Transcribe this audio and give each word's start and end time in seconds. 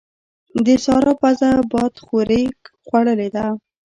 د 0.65 0.67
سارا 0.85 1.13
پزه 1.21 1.51
بادخورې 1.71 2.43
خوړلې 2.87 3.29
ده. 3.35 3.45